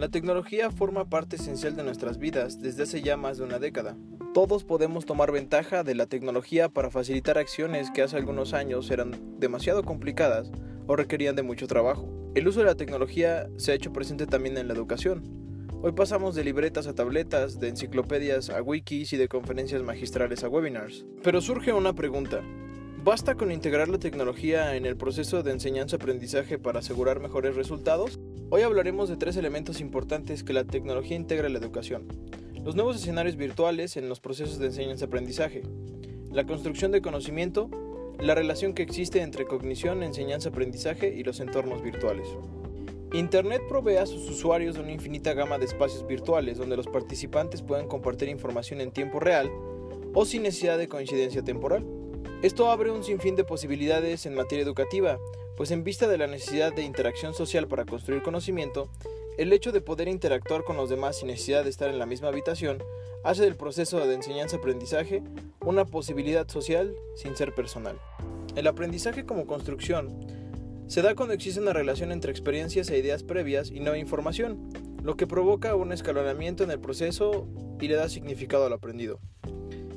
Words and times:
La 0.00 0.08
tecnología 0.08 0.70
forma 0.70 1.10
parte 1.10 1.36
esencial 1.36 1.76
de 1.76 1.84
nuestras 1.84 2.16
vidas 2.16 2.58
desde 2.58 2.84
hace 2.84 3.02
ya 3.02 3.18
más 3.18 3.36
de 3.36 3.44
una 3.44 3.58
década. 3.58 3.98
Todos 4.32 4.64
podemos 4.64 5.04
tomar 5.04 5.30
ventaja 5.30 5.84
de 5.84 5.94
la 5.94 6.06
tecnología 6.06 6.70
para 6.70 6.90
facilitar 6.90 7.36
acciones 7.36 7.90
que 7.90 8.00
hace 8.00 8.16
algunos 8.16 8.54
años 8.54 8.90
eran 8.90 9.10
demasiado 9.38 9.82
complicadas 9.82 10.50
o 10.86 10.96
requerían 10.96 11.36
de 11.36 11.42
mucho 11.42 11.66
trabajo. 11.66 12.08
El 12.34 12.48
uso 12.48 12.60
de 12.60 12.64
la 12.64 12.76
tecnología 12.76 13.50
se 13.58 13.72
ha 13.72 13.74
hecho 13.74 13.92
presente 13.92 14.26
también 14.26 14.56
en 14.56 14.68
la 14.68 14.74
educación. 14.74 15.22
Hoy 15.82 15.92
pasamos 15.92 16.34
de 16.34 16.44
libretas 16.44 16.86
a 16.86 16.94
tabletas, 16.94 17.60
de 17.60 17.68
enciclopedias 17.68 18.48
a 18.48 18.62
wikis 18.62 19.12
y 19.12 19.18
de 19.18 19.28
conferencias 19.28 19.82
magistrales 19.82 20.44
a 20.44 20.48
webinars. 20.48 21.04
Pero 21.22 21.42
surge 21.42 21.74
una 21.74 21.92
pregunta. 21.92 22.40
¿Basta 23.04 23.34
con 23.34 23.52
integrar 23.52 23.88
la 23.88 23.98
tecnología 23.98 24.76
en 24.76 24.86
el 24.86 24.96
proceso 24.96 25.42
de 25.42 25.52
enseñanza-aprendizaje 25.52 26.58
para 26.58 26.78
asegurar 26.78 27.20
mejores 27.20 27.54
resultados? 27.54 28.18
Hoy 28.52 28.62
hablaremos 28.62 29.08
de 29.08 29.16
tres 29.16 29.36
elementos 29.36 29.80
importantes 29.80 30.42
que 30.42 30.52
la 30.52 30.64
tecnología 30.64 31.16
integra 31.16 31.46
en 31.46 31.52
la 31.52 31.60
educación. 31.60 32.08
Los 32.64 32.74
nuevos 32.74 32.96
escenarios 32.96 33.36
virtuales 33.36 33.96
en 33.96 34.08
los 34.08 34.18
procesos 34.18 34.58
de 34.58 34.66
enseñanza-aprendizaje, 34.66 35.62
la 36.32 36.44
construcción 36.44 36.90
de 36.90 37.00
conocimiento, 37.00 37.70
la 38.18 38.34
relación 38.34 38.74
que 38.74 38.82
existe 38.82 39.22
entre 39.22 39.46
cognición, 39.46 40.02
enseñanza-aprendizaje 40.02 41.14
y 41.14 41.22
los 41.22 41.38
entornos 41.38 41.80
virtuales. 41.80 42.26
Internet 43.12 43.62
provee 43.68 43.98
a 43.98 44.06
sus 44.06 44.28
usuarios 44.28 44.76
una 44.78 44.90
infinita 44.90 45.32
gama 45.32 45.56
de 45.56 45.66
espacios 45.66 46.04
virtuales 46.04 46.58
donde 46.58 46.76
los 46.76 46.88
participantes 46.88 47.62
pueden 47.62 47.86
compartir 47.86 48.28
información 48.28 48.80
en 48.80 48.90
tiempo 48.90 49.20
real 49.20 49.48
o 50.12 50.24
sin 50.24 50.42
necesidad 50.42 50.76
de 50.76 50.88
coincidencia 50.88 51.44
temporal. 51.44 51.86
Esto 52.42 52.70
abre 52.70 52.90
un 52.90 53.04
sinfín 53.04 53.36
de 53.36 53.44
posibilidades 53.44 54.24
en 54.24 54.34
materia 54.34 54.64
educativa, 54.64 55.18
pues 55.58 55.70
en 55.72 55.84
vista 55.84 56.08
de 56.08 56.16
la 56.16 56.26
necesidad 56.26 56.72
de 56.72 56.84
interacción 56.84 57.34
social 57.34 57.68
para 57.68 57.84
construir 57.84 58.22
conocimiento, 58.22 58.88
el 59.36 59.52
hecho 59.52 59.72
de 59.72 59.82
poder 59.82 60.08
interactuar 60.08 60.64
con 60.64 60.78
los 60.78 60.88
demás 60.88 61.18
sin 61.18 61.28
necesidad 61.28 61.64
de 61.64 61.70
estar 61.70 61.90
en 61.90 61.98
la 61.98 62.06
misma 62.06 62.28
habitación 62.28 62.82
hace 63.24 63.42
del 63.42 63.56
proceso 63.56 64.06
de 64.06 64.14
enseñanza-aprendizaje 64.14 65.22
una 65.60 65.84
posibilidad 65.84 66.48
social 66.48 66.94
sin 67.14 67.36
ser 67.36 67.54
personal. 67.54 68.00
El 68.56 68.66
aprendizaje 68.68 69.26
como 69.26 69.46
construcción 69.46 70.26
se 70.86 71.02
da 71.02 71.14
cuando 71.14 71.34
existe 71.34 71.60
una 71.60 71.74
relación 71.74 72.10
entre 72.10 72.30
experiencias 72.30 72.88
e 72.88 72.96
ideas 72.96 73.22
previas 73.22 73.70
y 73.70 73.80
nueva 73.80 73.98
información, 73.98 74.70
lo 75.02 75.14
que 75.14 75.26
provoca 75.26 75.74
un 75.74 75.92
escalonamiento 75.92 76.64
en 76.64 76.70
el 76.70 76.80
proceso 76.80 77.46
y 77.78 77.88
le 77.88 77.96
da 77.96 78.08
significado 78.08 78.64
al 78.64 78.72
aprendido. 78.72 79.20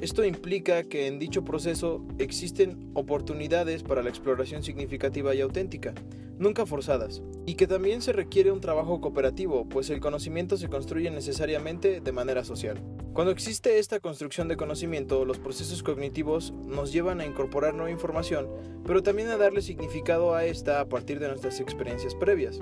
Esto 0.00 0.24
implica 0.24 0.82
que 0.82 1.06
en 1.06 1.18
dicho 1.18 1.42
proceso 1.42 2.04
existen 2.18 2.90
oportunidades 2.92 3.82
para 3.82 4.02
la 4.02 4.10
exploración 4.10 4.62
significativa 4.62 5.34
y 5.34 5.40
auténtica, 5.40 5.94
nunca 6.38 6.66
forzadas, 6.66 7.22
y 7.46 7.54
que 7.54 7.66
también 7.66 8.02
se 8.02 8.12
requiere 8.12 8.52
un 8.52 8.60
trabajo 8.60 9.00
cooperativo, 9.00 9.66
pues 9.66 9.88
el 9.88 10.00
conocimiento 10.00 10.58
se 10.58 10.68
construye 10.68 11.10
necesariamente 11.10 12.02
de 12.02 12.12
manera 12.12 12.44
social. 12.44 12.82
Cuando 13.14 13.32
existe 13.32 13.78
esta 13.78 13.98
construcción 13.98 14.48
de 14.48 14.58
conocimiento, 14.58 15.24
los 15.24 15.38
procesos 15.38 15.82
cognitivos 15.82 16.52
nos 16.66 16.92
llevan 16.92 17.22
a 17.22 17.26
incorporar 17.26 17.72
nueva 17.72 17.90
información, 17.90 18.48
pero 18.84 19.02
también 19.02 19.28
a 19.28 19.38
darle 19.38 19.62
significado 19.62 20.34
a 20.34 20.44
esta 20.44 20.80
a 20.80 20.88
partir 20.90 21.20
de 21.20 21.28
nuestras 21.28 21.58
experiencias 21.58 22.14
previas. 22.14 22.60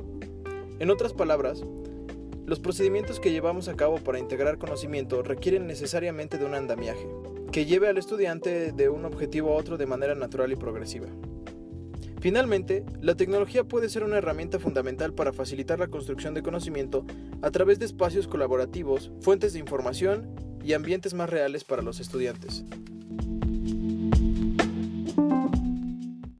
En 0.78 0.90
otras 0.90 1.12
palabras, 1.12 1.64
los 2.46 2.60
procedimientos 2.60 3.20
que 3.20 3.32
llevamos 3.32 3.68
a 3.68 3.76
cabo 3.76 3.98
para 3.98 4.18
integrar 4.18 4.58
conocimiento 4.58 5.22
requieren 5.22 5.66
necesariamente 5.66 6.38
de 6.38 6.44
un 6.44 6.54
andamiaje, 6.54 7.08
que 7.52 7.64
lleve 7.64 7.88
al 7.88 7.98
estudiante 7.98 8.72
de 8.72 8.88
un 8.88 9.04
objetivo 9.04 9.50
a 9.52 9.56
otro 9.56 9.76
de 9.76 9.86
manera 9.86 10.14
natural 10.14 10.52
y 10.52 10.56
progresiva. 10.56 11.08
Finalmente, 12.20 12.84
la 13.02 13.16
tecnología 13.16 13.64
puede 13.64 13.88
ser 13.88 14.02
una 14.02 14.16
herramienta 14.16 14.58
fundamental 14.58 15.12
para 15.12 15.32
facilitar 15.32 15.78
la 15.78 15.88
construcción 15.88 16.32
de 16.32 16.42
conocimiento 16.42 17.04
a 17.42 17.50
través 17.50 17.78
de 17.78 17.84
espacios 17.84 18.28
colaborativos, 18.28 19.10
fuentes 19.20 19.52
de 19.52 19.58
información 19.58 20.34
y 20.64 20.72
ambientes 20.72 21.12
más 21.12 21.28
reales 21.28 21.64
para 21.64 21.82
los 21.82 22.00
estudiantes. 22.00 22.64